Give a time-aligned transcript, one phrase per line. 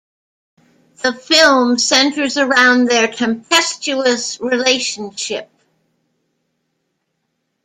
[1.03, 5.47] The film centres around their tempestuous relationship.